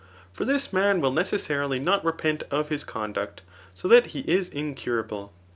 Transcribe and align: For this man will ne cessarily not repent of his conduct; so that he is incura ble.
For 0.33 0.45
this 0.45 0.73
man 0.73 0.99
will 0.99 1.11
ne 1.11 1.21
cessarily 1.21 1.79
not 1.79 2.03
repent 2.03 2.41
of 2.49 2.69
his 2.69 2.83
conduct; 2.83 3.43
so 3.75 3.87
that 3.87 4.07
he 4.17 4.21
is 4.21 4.49
incura 4.49 5.07
ble. 5.07 5.31